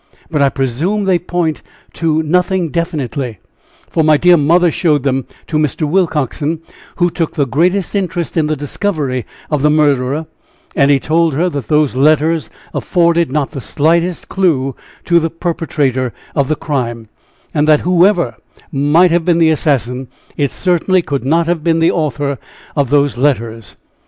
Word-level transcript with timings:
But 0.31 0.41
I 0.41 0.49
presume 0.49 1.03
they 1.05 1.19
point 1.19 1.61
to 1.93 2.23
nothing 2.23 2.69
definitely, 2.69 3.37
for 3.87 4.03
my 4.03 4.17
dear 4.17 4.35
mother 4.35 4.71
showed 4.71 5.03
them 5.03 5.27
to 5.45 5.57
Mr. 5.59 5.87
Willcoxen, 5.87 6.61
who 6.95 7.11
took 7.11 7.35
the 7.35 7.45
greatest 7.45 7.93
interest 7.93 8.35
in 8.35 8.47
the 8.47 8.55
discovery 8.55 9.27
of 9.51 9.61
the 9.61 9.69
murderer, 9.69 10.25
and 10.75 10.89
he 10.89 10.99
told 10.99 11.35
her 11.35 11.49
that 11.49 11.67
those 11.67 11.93
letters 11.93 12.49
afforded 12.73 13.31
not 13.31 13.51
the 13.51 13.61
slightest 13.61 14.27
clue 14.27 14.75
to 15.05 15.19
the 15.19 15.29
perpetrator 15.29 16.13
of 16.33 16.47
the 16.47 16.55
crime, 16.55 17.07
and 17.53 17.67
that 17.67 17.81
whoever 17.81 18.37
might 18.71 19.11
have 19.11 19.23
been 19.23 19.37
the 19.37 19.51
assassin, 19.51 20.07
it 20.35 20.49
certainly 20.49 21.03
could 21.03 21.23
not 21.23 21.45
have 21.45 21.63
been 21.63 21.77
the 21.77 21.91
author 21.91 22.39
of 22.75 22.89
those 22.89 23.17
letters. 23.17 23.75